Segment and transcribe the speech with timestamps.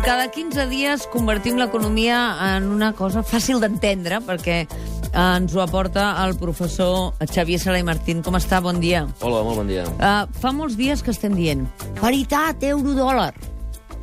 [0.00, 2.16] Com cada 15 dies convertim l'economia
[2.56, 7.84] en una cosa fàcil d'entendre, perquè eh, ens ho aporta el professor Xavier Sala i
[7.84, 8.22] Martín.
[8.24, 8.62] Com està?
[8.64, 9.02] Bon dia.
[9.20, 9.82] Hola, molt bon dia.
[10.00, 11.66] Uh, fa molts dies que estem dient
[11.98, 13.34] paritat euro-dòlar.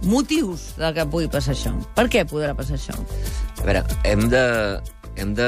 [0.06, 1.72] Motius de que pugui passar això.
[1.98, 2.94] Per què podrà passar això?
[3.58, 4.44] A veure, hem de,
[5.18, 5.48] hem de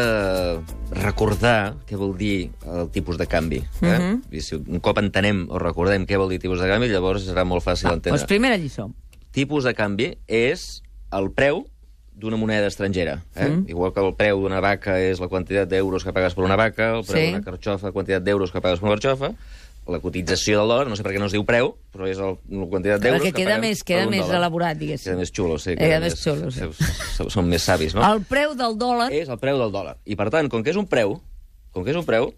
[0.98, 3.62] recordar què vol dir el tipus de canvi.
[3.84, 3.86] Eh?
[3.86, 4.18] Mhm.
[4.34, 7.46] I si un cop entenem o recordem què vol dir tipus de canvi, llavors serà
[7.46, 8.18] molt fàcil Va, d'entendre.
[8.18, 8.90] doncs primera lliçó.
[9.36, 10.82] Tipus de canvi és
[11.16, 11.66] el preu
[12.20, 13.22] d'una moneda estrangera.
[13.36, 13.48] Eh?
[13.48, 13.70] Mm.
[13.72, 16.90] Igual que el preu d'una vaca és la quantitat d'euros que pagues per una vaca,
[16.98, 17.32] el preu Sí.
[17.32, 19.32] d'una carxofa, la quantitat d'euros que pagues per una carxofa,
[19.90, 22.36] la cotització del dòlar, no sé per què no es diu preu, però és el,
[22.52, 24.36] la quantitat d'euros que queda paguem més, per queda més dòlar.
[24.38, 25.08] elaborat, diguéssim.
[25.08, 25.76] Queda més xulo, sí.
[25.80, 26.68] Queda més xulo, sí.
[27.18, 27.30] sí.
[27.32, 28.04] Són més savis, no?
[28.06, 29.08] El preu del dòlar...
[29.16, 29.96] és el preu del dòlar.
[30.06, 31.16] I, per tant, com que és un preu,
[31.72, 32.34] com que és un preu,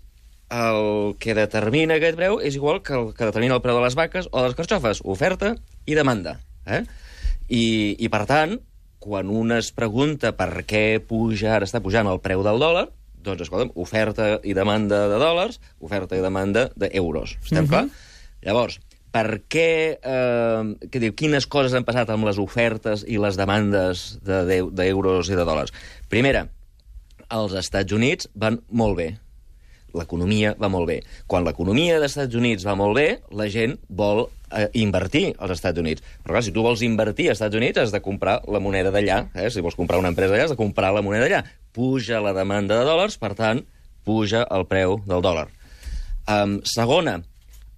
[0.51, 3.95] el que determina aquest preu és igual que el que determina el preu de les
[3.95, 5.55] vaques o de les carxofes, oferta
[5.87, 6.37] i demanda.
[6.65, 6.83] Eh?
[7.49, 7.63] I,
[7.97, 8.57] I, per tant,
[9.01, 12.87] quan un es pregunta per què puja, ara està pujant el preu del dòlar,
[13.21, 17.37] doncs, escolta'm, oferta i demanda de dòlars, oferta i demanda d'euros.
[17.43, 17.69] Estem uh -huh.
[17.69, 17.85] clar?
[18.41, 18.79] Llavors,
[19.11, 24.19] per què, eh, què diu, quines coses han passat amb les ofertes i les demandes
[24.23, 25.73] d'euros de, d'euros i de dòlars?
[26.09, 26.47] Primera,
[27.29, 29.09] els Estats Units van molt bé.
[29.97, 30.99] L'economia va molt bé.
[31.27, 35.81] Quan l'economia dels Estats Units va molt bé, la gent vol eh, invertir als Estats
[35.81, 36.03] Units.
[36.23, 39.23] Però clar, si tu vols invertir als Estats Units has de comprar la moneda d'allà.
[39.35, 39.49] Eh?
[39.51, 41.43] Si vols comprar una empresa allà has de comprar la moneda d'allà.
[41.75, 43.63] Puja la demanda de dòlars, per tant,
[44.07, 45.47] puja el preu del dòlar.
[46.31, 47.19] Um, segona,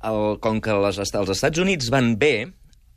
[0.04, 2.36] el, com que les, els Estats Units van bé,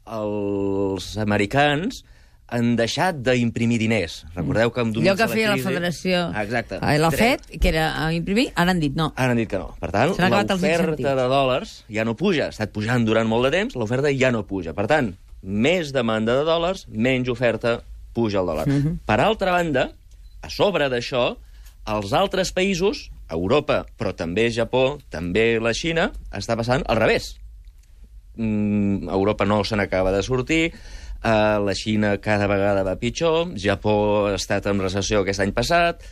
[0.06, 2.04] els americans
[2.48, 4.20] han deixat d'imprimir diners.
[4.36, 6.20] Recordeu que amb Allò que feia la federació...
[6.30, 6.78] Ah, exacte.
[6.78, 9.10] Eh, La FED, que era a imprimir, ara han dit no.
[9.16, 9.72] Ara han dit que no.
[9.80, 12.46] Per tant, l'oferta de dòlars ja no puja.
[12.46, 14.76] Ha estat pujant durant molt de temps, l'oferta ja no puja.
[14.78, 15.10] Per tant,
[15.42, 17.80] més demanda de dòlars, menys oferta,
[18.14, 18.68] puja el dòlar.
[18.70, 19.00] Mhm.
[19.06, 19.90] Per altra banda,
[20.42, 21.36] a sobre d'això,
[21.86, 27.36] els altres països, Europa, però també Japó, també la Xina, està passant al revés.
[28.36, 30.72] Mm, Europa no se n'acaba de sortir,
[31.22, 33.96] uh, la Xina cada vegada va pitjor, Japó
[34.30, 36.04] ha estat en recessió aquest any passat,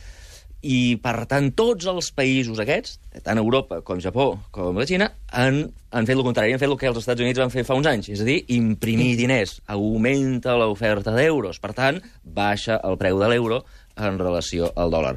[0.65, 5.59] i, per tant, tots els països aquests, tant Europa com Japó com la Xina, han,
[5.93, 7.89] han fet el contrari, han fet el que els Estats Units van fer fa uns
[7.91, 13.29] anys, és a dir, imprimir diners, augmenta l'oferta d'euros, per tant, baixa el preu de
[13.29, 13.61] l'euro
[13.95, 15.13] en relació al dòlar.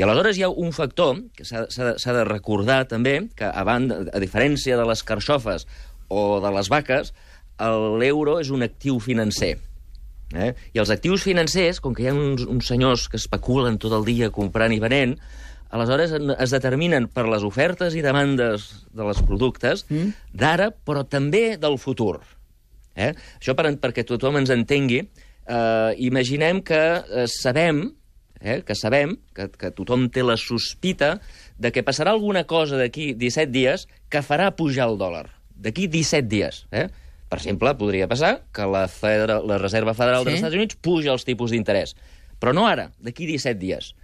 [0.00, 4.22] I aleshores hi ha un factor que s'ha de recordar també, que a, banda, a
[4.22, 5.68] diferència de les carxofes
[6.08, 7.12] o de les vaques,
[7.58, 9.56] l'euro és un actiu financer.
[10.34, 10.52] Eh?
[10.74, 14.06] I els actius financers, com que hi ha uns, uns senyors que especulen tot el
[14.06, 15.16] dia comprant i venent,
[15.70, 20.32] aleshores es determinen per les ofertes i demandes dels productes mm.
[20.34, 22.20] d'ara, però també del futur.
[22.96, 23.12] Eh?
[23.38, 25.04] Això per, perquè tothom ens entengui.
[25.46, 27.84] Eh, imaginem que eh, sabem
[28.40, 31.16] eh, que sabem, que, que tothom té la sospita
[31.58, 35.26] de que passarà alguna cosa d'aquí 17 dies que farà pujar el dòlar.
[35.56, 36.64] D'aquí 17 dies.
[36.70, 36.88] Eh?
[37.28, 40.30] Per exemple, podria passar que la, Federa, la Reserva Federal Sí.
[40.30, 41.96] dels Estats Units puja els tipus d'interès.
[42.38, 43.94] Però no ara, d'aquí 17 dies.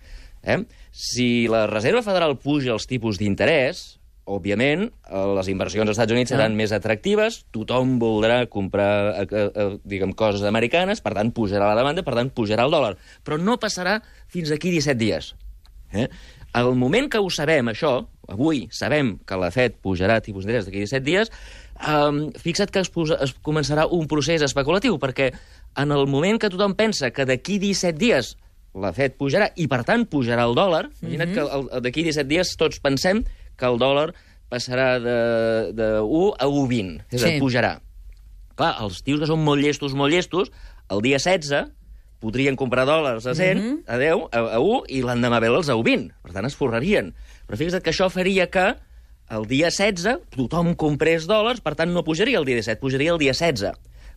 [0.43, 0.65] Eh?
[0.91, 6.31] Si la Reserva Federal puja els tipus d'interès, òbviament, eh, les inversions als Estats Units
[6.31, 6.55] seran Ah.
[6.55, 12.03] més atractives, tothom voldrà comprar eh, eh, diguem, coses americanes, per tant, pujarà la demanda,
[12.03, 12.97] per tant, pujarà el dòlar.
[13.25, 15.35] Però no passarà fins aquí 17 dies.
[15.93, 16.09] Eh?
[16.55, 20.79] Al moment que ho sabem, això, avui sabem que la FED pujarà tipus d'interès d'aquí
[20.81, 21.31] 17 dies,
[21.81, 25.33] um, fixa't que es, posa, es començarà un procés especulatiu, perquè
[25.77, 28.37] en el moment que tothom pensa que d'aquí 17 dies
[28.75, 32.29] la FED pujarà i, per tant, pujarà el dòlar, imagina't que el- el- d'aquí 17
[32.29, 33.25] dies tots pensem
[33.57, 34.15] que el dòlar
[34.49, 37.41] passarà de, de 1 a 1,20, és a dir, Sí.
[37.41, 37.81] pujarà.
[38.55, 40.51] Clar, els tios que són molt llestos, molt llestos,
[40.91, 41.71] el dia 16
[42.21, 43.85] podrien comprar dòlars a 100, Mhm.
[43.89, 46.13] a 10, a, a 1, i l'endemà veure'ls a 20.
[46.23, 47.15] Per tant, es forrarien.
[47.49, 48.77] Però fixa't que això faria que
[49.33, 53.21] el dia 16 tothom comprés dòlars, per tant, no pujaria el dia 17, pujaria el
[53.23, 53.73] dia 16.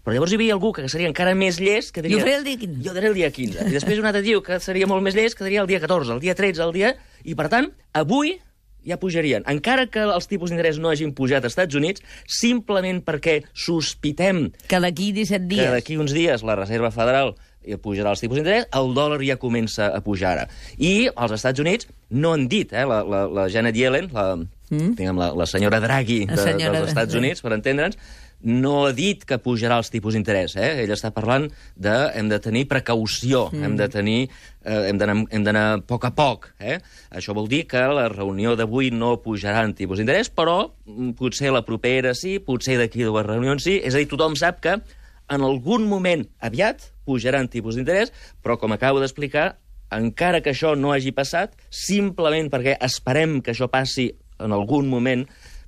[0.05, 2.19] Però llavors hi havia algú que seria encara més llest, que diria...
[2.19, 2.81] Jo faré el dia 15.
[2.85, 3.63] Jo daré el dia 15.
[3.65, 6.13] I després un altre tio que seria molt més llest, que diria el dia 14,
[6.13, 6.91] el dia 13, el dia...
[7.25, 8.35] I, per tant, avui
[8.85, 9.41] ja pujarien.
[9.49, 14.77] Encara que els tipus d'interès no hagin pujat als Estats Units, simplement perquè sospitem Que
[14.83, 15.73] d'aquí 17 que dies...
[15.73, 17.33] d'aquí uns dies la Reserva Federal
[17.65, 20.49] eh, pujarà els tipus d'interès, el dòlar ja comença a pujar ara.
[20.77, 24.93] I els Estats Units no han dit, eh, la, la, la Janet Yellen, la, mm?
[24.99, 27.15] diguem, la, la senyora Draghi de, La senyora dels Estats.
[27.15, 27.97] Units, per entendre'ns,
[28.45, 30.55] no ha dit que pujarà els tipus d'interès.
[30.59, 30.83] Eh?
[30.83, 31.47] Ell està parlant
[31.81, 33.63] de hem de tenir precaució, mm.
[33.65, 34.99] hem de tenir eh, hem
[35.47, 36.51] d'anar a poc a poc.
[36.59, 36.77] Eh?
[37.15, 41.65] Això vol dir que la reunió d'avui no pujaran tipus d'interès, però mm, potser la
[41.65, 43.79] propera sí, potser d'aquí dues reunions sí.
[43.81, 44.77] És a dir, tothom sap que
[45.29, 48.11] En algun moment, aviat, pujaran tipus d'interès,
[48.43, 49.55] però, com acabo d'explicar,
[49.95, 54.11] encara que això no hagi passat, simplement perquè esperem que això passi
[54.41, 55.25] en algun moment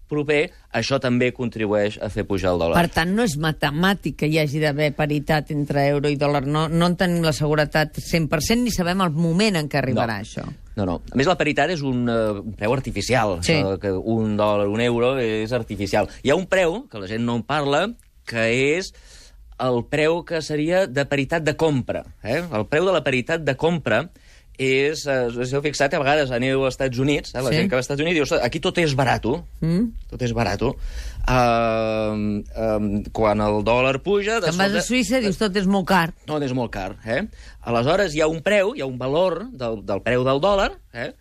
[0.07, 2.77] proper, això també contribueix a fer pujar el dòlar.
[2.79, 6.45] Per tant, no és matemàtic que hi hagi d'haver paritat entre euro i dòlar.
[6.47, 10.23] No, no en tenim la seguretat 100% ni sabem el moment en què arribarà No.
[10.23, 10.45] això.
[10.77, 10.95] No, no.
[11.11, 13.39] A més, la paritat és un, uh, un preu artificial.
[13.43, 13.57] Sí.
[13.57, 16.07] Això que un dòlar, un euro, és artificial.
[16.23, 17.87] Hi ha un preu, que la gent no en parla,
[18.29, 18.93] que és
[19.59, 22.03] el preu que seria de paritat de compra.
[22.23, 22.43] Eh?
[22.53, 24.09] El preu de la paritat de compra
[24.57, 27.55] és, eh, us heu fixat, a vegades aneu als Estats Units, eh, la Sí.
[27.57, 29.91] gent que va als Estats Units diu, "Ostres, aquí tot és barato, Mm?
[30.09, 30.75] tot és barato.
[31.27, 34.39] Uh, uh, quan el dòlar puja...
[34.39, 36.13] de Te'n vas a Suïssa dius tot és molt car.
[36.27, 36.95] no, és molt car.
[37.05, 37.23] Eh?
[37.67, 41.11] Aleshores, hi ha un preu, hi ha un valor del, del preu del dòlar, eh?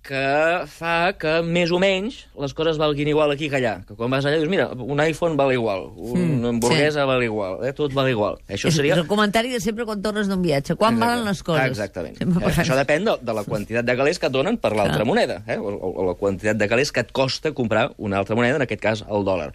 [0.00, 3.74] Que fa que més o menys les coses valguin igual aquí que allà.
[3.84, 7.58] Que quan vas allà dius, mira, un iPhone val igual, una Mm, hamburguesa val igual,
[7.68, 7.72] eh?
[7.76, 8.38] tot val igual.
[8.48, 8.94] Això seria...
[8.96, 10.74] és el comentari de sempre quan tornes d'un viatge.
[10.80, 11.10] Quan Exacte.
[11.10, 11.66] valen les coses?
[11.68, 12.16] Exactament.
[12.16, 12.54] Sempre Eh?
[12.64, 15.58] Això depèn de, de la quantitat de calés que et donen per l'altra moneda, eh?
[15.60, 18.62] o, o, o la quantitat de calés que et costa comprar una altra moneda, en
[18.64, 19.52] aquest cas el dòlar.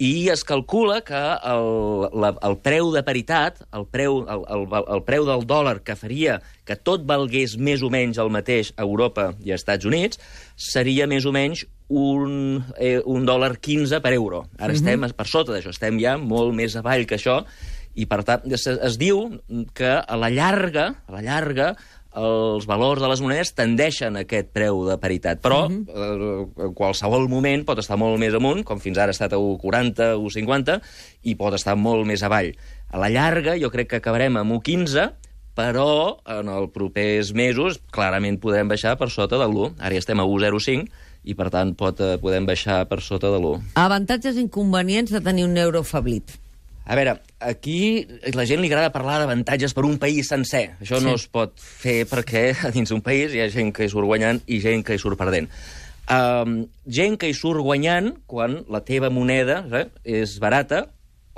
[0.00, 1.66] I es calcula que el,
[2.22, 4.62] la, el preu de paritat, el preu, el, el,
[4.96, 8.86] el preu del dòlar que faria que tot valgués més o menys el mateix a
[8.86, 10.22] Europa i als Estats Units,
[10.56, 14.46] seria més o menys un, eh, un dòlar 15 per euro.
[14.56, 17.42] Ara estem per sota d'això, estem ja molt més avall que això,
[17.92, 19.26] i per tant es, es diu
[19.76, 21.74] que a la llarga, a la llarga,
[22.16, 26.48] els valors de les monedes tendeixen a aquest preu de paritat, però uh -huh.
[26.58, 29.38] eh, en qualsevol moment pot estar molt més amunt, com fins ara ha estat a
[29.38, 30.80] 1,40, 1,50,
[31.22, 32.54] i pot estar molt més avall.
[32.90, 35.12] A la llarga jo crec que acabarem amb 1,15,
[35.54, 39.74] però en els propers mesos clarament podrem baixar per sota de l'1.
[39.78, 40.88] Ara ja estem a 1,05
[41.24, 43.74] i per tant pot, eh, podem baixar per sota de l'1.
[43.74, 46.38] Avantatges i inconvenients de tenir un euro afablit.
[46.86, 50.72] A veure, aquí la gent li agrada parlar d'avantatges per un país sencer.
[50.80, 51.04] Això Sí.
[51.06, 54.06] no es pot fer perquè a dins d'un país hi ha gent que hi surt
[54.08, 55.50] guanyant i gent que hi surt perdent.
[56.10, 60.88] Um, gent que hi surt guanyant quan la teva moneda eh, és barata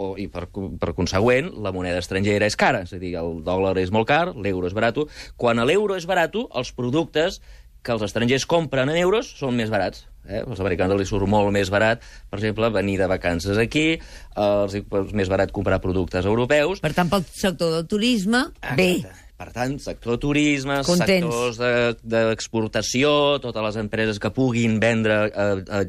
[0.01, 0.47] o, i per,
[0.81, 2.85] per consegüent la moneda estrangera és cara.
[2.87, 4.97] És a dir, el dòlar és molt car, l'euro és barat.
[5.37, 7.43] Quan l'euro és barat, els productes
[7.83, 10.07] que els estrangers compren en euros són més barats.
[10.29, 10.43] Eh?
[10.47, 13.99] Els americans els surt molt més barat, per exemple, venir de vacances aquí,
[14.39, 16.81] els és més barat comprar productes europeus.
[16.81, 18.47] Per tant, pel sector del turisme,
[18.77, 18.93] bé.
[19.01, 19.19] Exacte.
[19.43, 21.27] Per tant, sector turisme, Contents.
[21.27, 25.81] sectors de- d'exportació, de, totes les empreses que puguin vendre a, a,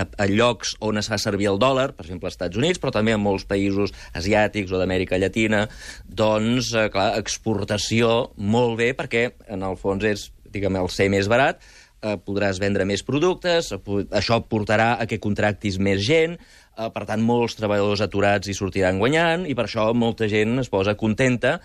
[0.00, 2.88] a, a llocs on es fa servir el dòlar, per exemple, als Estats Units, però
[2.94, 5.66] també en molts països asiàtics o d'Amèrica Llatina,
[6.08, 11.28] doncs, eh, clar, exportació molt bé, perquè en el fons és, diguem, el ser més
[11.28, 11.60] barat,
[12.02, 17.06] eh, podràs vendre més productes, eh, això portarà a que contractis més gent, eh, per
[17.08, 21.60] tant, molts treballadors aturats hi sortiran guanyant, i per això molta gent es posa contenta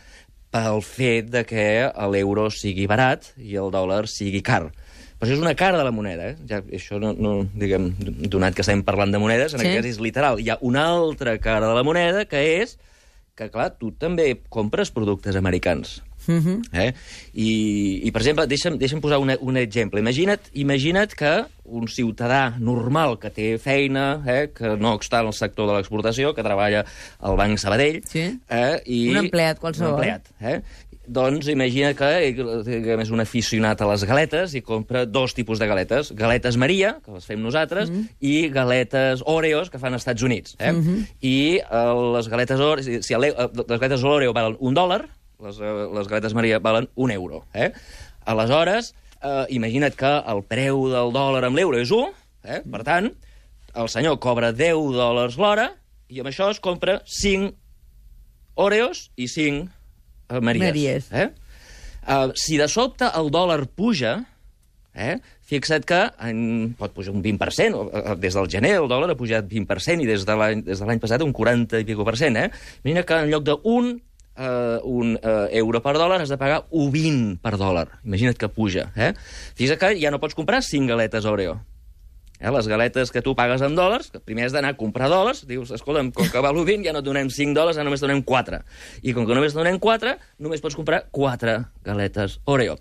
[0.53, 1.65] pel fet de que
[2.13, 4.69] l'euro sigui barat i el dòlar sigui car.
[5.17, 6.35] Però això és una cara de la moneda, eh?
[6.47, 7.89] Ja, això no, no, diguem,
[8.29, 9.65] donat que estem parlant de monedes, en sí.
[9.65, 10.37] aquest cas és literal.
[10.37, 12.77] Hi ha una altra cara de la moneda que és
[13.37, 15.97] que, clar, tu també compres productes americans.
[16.27, 16.61] Uh -huh.
[16.73, 16.93] Eh?
[17.33, 19.99] I, I, per exemple, deixa'm, deixa'm posar una, un exemple.
[19.99, 25.33] Imagina't, imagina't que un ciutadà normal que té feina, eh, que no està en el
[25.33, 26.85] sector de l'exportació, que treballa
[27.19, 28.01] al Banc Sabadell...
[28.07, 28.39] Sí.
[28.49, 29.93] Eh, i Un empleat qualsevol.
[29.93, 30.61] Un empleat, eh?
[31.07, 32.07] Doncs imagina que
[32.67, 36.11] diguem, és un aficionat a les galetes i compra dos tipus de galetes.
[36.19, 38.17] Galetes Maria, que les fem nosaltres, mm.
[38.19, 40.57] i galetes Oreos, que fan als Estats Units.
[40.59, 40.73] Eh?
[40.73, 41.05] Mm -hmm.
[41.21, 45.07] I eh, les galetes Oreo, si, si eh, les galetes Oreo valen un dòlar,
[45.43, 47.45] les, eh, les galetes Maria valen un euro.
[47.53, 47.71] Eh?
[48.25, 52.13] Aleshores, eh, imagina't que el preu del dòlar amb l'euro és 1,
[52.43, 52.61] eh?
[52.65, 53.11] per tant,
[53.77, 55.71] el senyor cobra 10 dòlars l'hora
[56.09, 57.53] i amb això es compra 5
[58.57, 59.67] Oreos i 5
[60.33, 60.63] uh, Maries.
[60.63, 61.11] Maries.
[61.11, 61.27] Eh?
[62.07, 64.15] Uh, si de sobte el dòlar puja,
[64.95, 65.19] eh?
[65.47, 69.19] fixa't que en, pot pujar un 20%, o, uh, des del gener el dòlar ha
[69.19, 72.39] pujat 20% i des de l'any de passat un 40 i pico per cent.
[72.39, 72.49] Eh?
[72.87, 73.93] Mira que en lloc d'un
[74.37, 77.87] uh, un uh, euro per dòlar has de pagar un 20 per dòlar.
[78.05, 78.91] Imagina't que puja.
[78.95, 79.13] Eh?
[79.57, 81.57] Fixa't que ja no pots comprar 5 galetes Oreo.
[82.39, 85.41] Eh, les galetes que tu pagues en dòlars, que primer has d'anar a comprar dòlars,
[85.49, 88.21] dius, escolta'm, com que val 20, ja no et donem 5 dòlars, ara només donem
[88.21, 88.59] 4.
[89.01, 90.13] I com que només donem 4,
[90.45, 92.77] només pots comprar 4 galetes Oreo.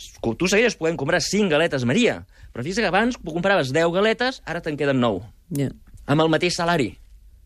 [0.00, 4.62] Tu segueixes podent comprar 5 galetes Maria, però fixa't que abans compraves 10 galetes, ara
[4.64, 5.74] te'n queden 9 Yeah.
[6.06, 6.92] amb el mateix salari.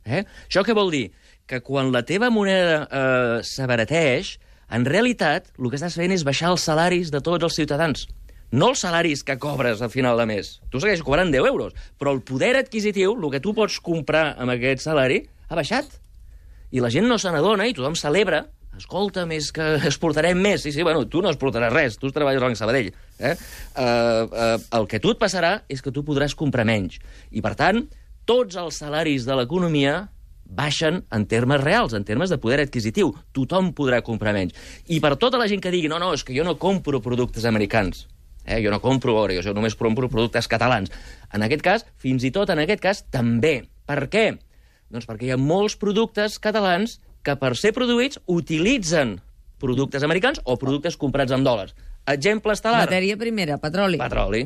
[0.05, 0.25] Eh?
[0.49, 1.11] Això què vol dir?
[1.51, 4.37] Que quan la teva moneda eh, s'abarateix,
[4.75, 8.07] en realitat el que estàs fent és baixar els salaris de tots els ciutadans.
[8.55, 10.59] No els salaris que cobres a final de mes.
[10.71, 14.55] Tu segueixes cobrant 10 euros, però el poder adquisitiu, el que tu pots comprar amb
[14.55, 15.99] aquest salari, ha baixat.
[16.75, 18.45] I la gent no se n'adona i tothom celebra
[18.79, 20.63] escolta, més que exportarem més.
[20.65, 22.91] Sí, sí, bueno, tu no exportaràs res, tu treballes a Sabadell.
[23.19, 23.35] Eh?
[23.77, 26.99] Uh, uh, el que tu et passarà és que tu podràs comprar menys.
[27.31, 27.85] I, per tant,
[28.27, 30.09] tots els salaris de l'economia
[30.55, 33.13] baixen en termes reals, en termes de poder adquisitiu.
[33.35, 34.55] Tothom podrà comprar menys.
[34.89, 37.47] I per tota la gent que digui, no, no, és que jo no compro productes
[37.51, 38.07] americans,
[38.47, 38.61] eh?
[38.65, 40.93] jo no compro Oreo, jo només compro productes catalans.
[41.35, 43.65] En aquest cas, fins i tot en aquest cas, també.
[43.85, 44.29] Per què?
[44.93, 49.19] Doncs perquè hi ha molts productes catalans que per ser produïts utilitzen
[49.61, 51.75] productes americans o productes comprats en dòlars.
[52.11, 52.85] Exemple estel·lar.
[52.85, 53.99] Matèria primera, petroli.
[54.01, 54.45] Petroli.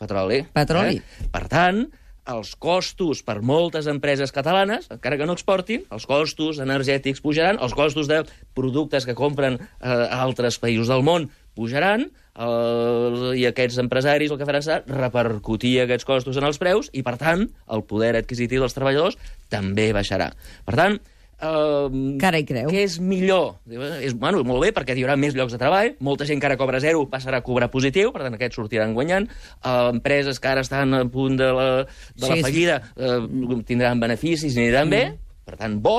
[0.00, 0.40] Petroli.
[0.56, 0.96] Petroli.
[1.00, 1.28] Eh?
[1.32, 1.82] Per tant,
[2.26, 7.74] els costos per moltes empreses catalanes, encara que no exportin, els costos energètics pujaran, els
[7.76, 8.22] costos de
[8.56, 14.40] productes que compren eh, a altres països del món pujaran, eh, i aquests empresaris el
[14.40, 18.64] que faran serà repercutir aquests costos en els preus, i, per tant, el poder adquisitiu
[18.64, 19.18] dels treballadors
[19.52, 20.32] també baixarà.
[20.66, 20.98] Per tant,
[21.36, 22.70] Uh, Cara hi creu.
[22.72, 23.58] Què és millor?
[23.68, 26.56] És, bueno, molt bé, perquè hi haurà més llocs de treball, molta gent que ara
[26.56, 29.28] cobra zero passarà a cobrar positiu, per tant aquests sortiran guanyant,
[29.60, 34.00] uh, empreses que ara estan a punt de la, de sí, la fallida uh, tindran
[34.00, 34.96] beneficis aniran mm.
[34.96, 35.02] bé,
[35.44, 35.98] per tant, bo,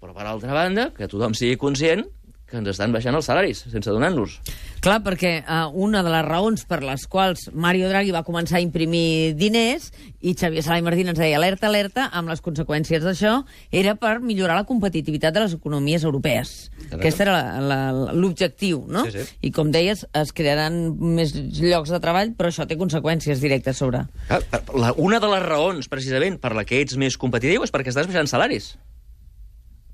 [0.00, 2.06] però per altra banda, que tothom sigui conscient
[2.48, 4.38] que ens estan baixant els salaris, sense donar-nos.
[4.80, 8.64] Clar, perquè uh, una de les raons per les quals Mario Draghi va començar a
[8.64, 9.90] imprimir diners
[10.24, 13.34] i Xavier Sala i Martín ens deia alerta, alerta, amb les conseqüències d'això,
[13.74, 16.54] era per millorar la competitivitat de les economies europees.
[16.78, 16.98] Correcte.
[17.02, 17.36] Aquest era
[18.16, 19.04] l'objectiu, no?
[19.06, 19.38] Sí, sí.
[19.50, 20.80] I com deies, es crearan
[21.18, 24.06] més llocs de treball, però això té conseqüències directes sobre...
[24.30, 24.40] Ah,
[24.74, 28.08] la, una de les raons, precisament, per la que ets més competitiu és perquè estàs
[28.08, 28.72] baixant salaris.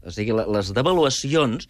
[0.04, 1.68] O sigui, les devaluacions...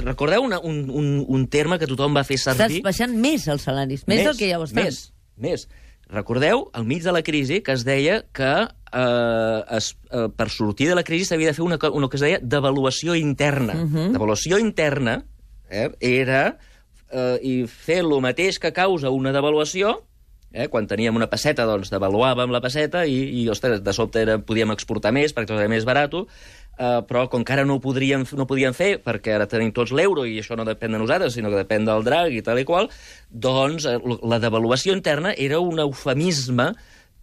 [0.00, 2.80] Recordeu una, un, un, un terme que tothom va fer servir...
[2.80, 4.88] Estàs baixant més els salaris, més, més del que ja ho estan.
[4.88, 5.00] Més,
[5.36, 5.66] més.
[6.14, 10.88] Recordeu, al mig de la crisi, que es deia que eh, es, eh, per sortir
[10.90, 13.76] de la crisi s'havia de fer una, una que es deia devaluació interna.
[13.76, 14.08] Uh -huh.
[14.12, 15.24] Devaluació interna
[15.70, 16.58] eh, era
[17.10, 20.04] eh, i fer el mateix que causa una devaluació,
[20.54, 20.68] Eh?
[20.70, 24.70] Quan teníem una passeta, doncs, devaluàvem la passeta i, i ostres, de sobte era, podíem
[24.70, 26.14] exportar més perquè era més barat,
[26.78, 29.72] eh, però com que ara no ho, podríem, no ho podíem fer perquè ara tenim
[29.74, 32.60] tots l'euro i això no depèn de nosaltres, sinó que depèn del drag i tal
[32.60, 32.90] i qual,
[33.30, 36.72] doncs eh, la devaluació interna era un eufemisme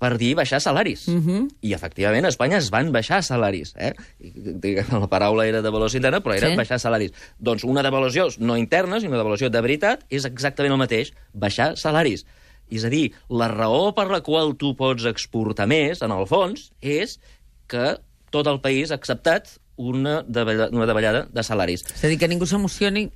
[0.02, 1.06] per dir baixar salaris.
[1.08, 1.42] Uh -huh.
[1.62, 3.76] I, efectivament, a Espanya es van baixar salaris.
[3.78, 3.94] Eh?
[4.20, 6.56] Diguem, la paraula era devaluació interna, però era sí.
[6.56, 7.12] baixar salaris.
[7.38, 11.78] Doncs una devaluació no interna, sinó una devaluació de veritat, és exactament el mateix, baixar
[11.78, 12.26] salaris.
[12.72, 16.72] És a dir, la raó per la qual tu pots exportar més, en el fons,
[16.82, 17.20] és
[17.68, 18.00] que
[18.34, 21.86] tot el país ha acceptat una davallada, una davallada de salaris.
[21.88, 23.10] És a dir, que ningú s'emocioni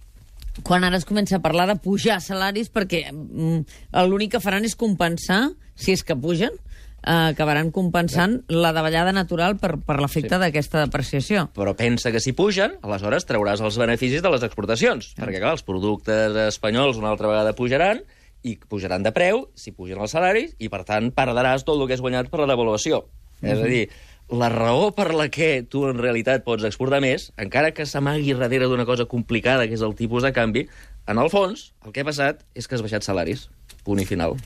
[0.64, 3.66] quan ara es comença a parlar de pujar salaris perquè mm,
[4.08, 6.56] l'únic que faran és compensar, si és que pugen,
[7.06, 8.60] eh, acabaran compensant ja.
[8.64, 10.42] la davallada natural per, per l'efecte sí.
[10.42, 11.48] d'aquesta depreciació.
[11.58, 15.24] Però pensa que si pugen, aleshores trauràs els beneficis de les exportacions, ja.
[15.24, 18.04] perquè clar, els productes espanyols una altra vegada pujaran,
[18.46, 21.96] i pujaran de preu si pugen els salaris i, per tant, perdràs tot el que
[21.98, 23.02] has guanyat per la devaluació.
[23.42, 23.52] Mm -hmm.
[23.52, 23.70] És a mhm.
[23.70, 23.90] dir,
[24.30, 28.70] la raó per la que tu en realitat pots exportar més, encara que s'amagui darrere
[28.72, 30.66] d'una cosa complicada, que és el tipus de canvi,
[31.08, 33.50] en el fons, el que ha passat és que has baixat salaris.
[33.86, 34.40] Punt i final.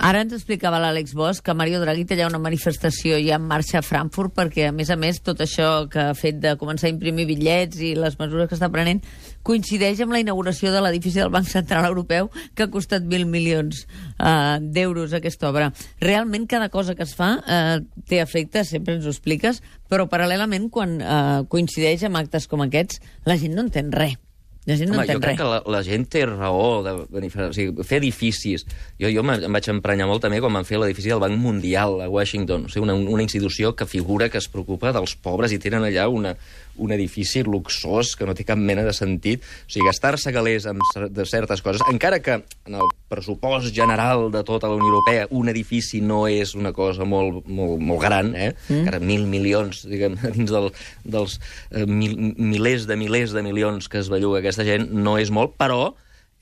[0.00, 3.84] Ara ens explicava l'Àlex Bosch que Mario Draghi té una manifestació ja en marxa a
[3.84, 7.26] Frankfurt perquè, a més a més, tot això que ha fet de començar a imprimir
[7.28, 9.02] bitllets i les mesures que està prenent
[9.44, 13.84] coincideix amb la inauguració de l'edifici del Banc Central Europeu que ha costat mil milions
[13.84, 15.70] uh, d'euros aquesta obra.
[16.00, 19.60] Realment cada cosa que es fa uh, té efecte, sempre ens ho expliques,
[19.92, 24.16] però paral·lelament quan uh, coincideix amb actes com aquests la gent no entén res.
[24.64, 25.38] La gent no Home, entén jo crec res.
[25.40, 28.62] que la, la gent té raó de o sigui, fer edificis.
[29.00, 32.06] Jo, jo em vaig emprenyar molt també quan van fer l'edifici del Banc Mundial a
[32.12, 35.88] Washington, o sigui, una, una institució que figura que es preocupa dels pobres i tenen
[35.88, 36.36] allà una,
[36.76, 39.42] un edifici luxós que no té cap mena de sentit.
[39.42, 44.44] O sigui, gastar-se calés amb de certes coses, encara que en el pressupost general de
[44.46, 48.52] tota la Unió Europea un edifici no és una cosa molt, molt, molt gran, eh?
[48.68, 48.84] Mm.
[48.84, 50.70] encara mil milions, diguem, dins del,
[51.04, 51.38] dels
[51.70, 55.58] eh, mil, milers de milers de milions que es belluga aquesta gent, no és molt,
[55.60, 55.92] però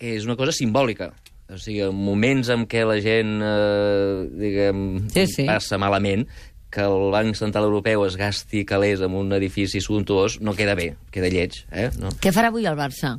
[0.00, 1.10] és una cosa simbòlica.
[1.50, 5.46] O sigui, en moments en què la gent, eh, diguem, sí, sí.
[5.48, 6.28] passa malament,
[6.70, 10.94] que el Banc Central Europeu es gasti calés en un edifici suntuós no queda bé,
[11.10, 11.64] queda lleig.
[11.70, 11.90] Eh?
[11.98, 12.14] No?
[12.22, 13.18] Què farà avui el Barça?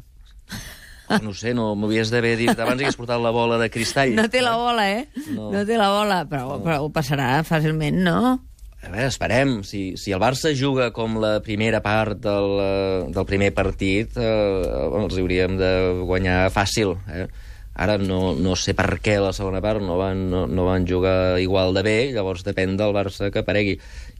[1.20, 4.14] No sé, no m'havies d'haver dit abans que hagués portat la bola de cristall.
[4.16, 5.26] No té la bola, eh?
[5.36, 6.62] No, no té la bola, però, no.
[6.64, 8.38] però ho passarà fàcilment, no?
[8.82, 9.58] A veure, esperem.
[9.68, 12.56] Si, si el Barça juga com la primera part del,
[13.14, 15.72] del primer partit, eh, els hauríem de
[16.08, 16.96] guanyar fàcil.
[17.12, 17.28] Eh?
[17.76, 21.40] Ara no, no sé per què la segona part no van, no, no van jugar
[21.40, 23.78] igual de bé, llavors depèn del Barça que aparegui.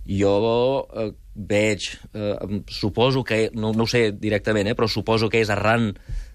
[0.08, 2.36] Jo eh, veig, eh,
[2.72, 5.92] suposo que, no, no ho sé directament, eh, però suposo que és arran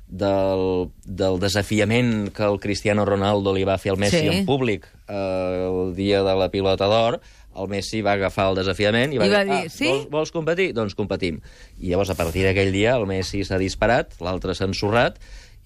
[0.07, 4.29] del, del desafiament que el Cristiano Ronaldo li va fer al Messi Sí.
[4.31, 7.19] en públic eh, el dia de la pilota d'or,
[7.57, 10.07] el Messi va agafar el desafiament i va, I va dir, dir, ah, "Sí?" vols,
[10.13, 10.73] vols competir?
[10.77, 11.41] Doncs competim.
[11.81, 15.17] I llavors, a partir d'aquell dia, el Messi s'ha disparat, l'altre s'ha ensorrat,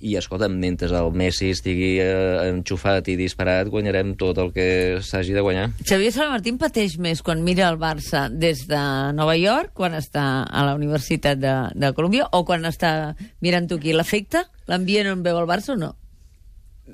[0.01, 4.67] i, escolta'm, mentre el Messi estigui eh, enxufat i disparat, guanyarem tot el que
[5.05, 5.69] s'hagi de guanyar.
[5.85, 8.81] Xavier Sala Martín pateix més quan mira el Barça des de
[9.17, 13.15] Nova York, quan està a la Universitat de, de Colòmbia, o quan està
[13.45, 13.93] mirant-ho aquí.
[13.97, 14.47] L'afecta?
[14.71, 15.95] L'ambient on veu el Barça o no?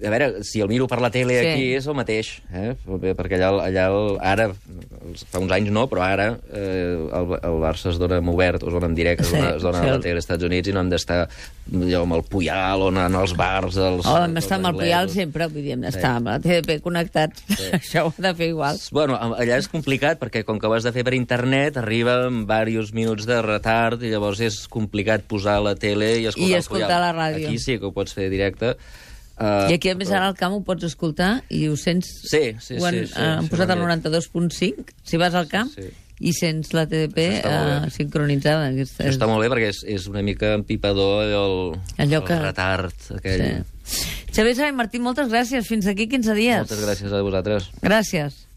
[0.04, 1.46] A veure, si el miro per la tele Sí.
[1.48, 2.74] aquí és el mateix, eh?
[2.86, 3.86] perquè allà, allà
[4.20, 4.46] ara,
[5.30, 8.72] fa uns anys no, però ara eh, el, el Barça es dona en obert, es
[8.74, 9.88] dona en directe, es Sí, dona, es dona sí.
[9.88, 11.22] a la tele als Estats Units i no hem d'estar
[11.72, 13.76] allò amb el Puyal o anant als bars...
[13.76, 16.16] Els, Oh, hem d'estar amb el Puyal sempre, vull dir, hem d'estar Sí.
[16.20, 17.42] amb la TDP connectats.
[17.80, 18.78] Això ho ha de fer igual.
[18.92, 22.44] Bueno, allà és complicat perquè com que ho has de fer per internet arriba amb
[22.46, 26.60] diversos minuts de retard i llavors és complicat posar la tele i escoltar, I el
[26.60, 27.02] escoltar Puyal.
[27.08, 27.46] la ràdio.
[27.48, 28.76] Aquí sí que ho pots fer directe.
[29.36, 32.08] Uh, I aquí, a més, ara al camp ho pots escoltar i ho sents...
[32.30, 35.48] Sí, sí, ho han, sí, sí, han sí, posat al han 92.5, si vas al
[35.50, 35.90] camp, Sí.
[36.24, 38.70] i sents la TDP molt eh, sincronitzada.
[38.72, 41.42] Aquesta, Això està molt bé perquè és, és una mica empipador allò,
[41.76, 43.44] el, Allò que- el retard aquell.
[43.84, 44.08] Sí.
[44.32, 45.68] Xavier Sala i Martín, moltes gràcies.
[45.68, 46.64] Fins aquí 15 dies.
[46.64, 47.68] Moltes gràcies a vosaltres.
[47.84, 48.46] Gràcies.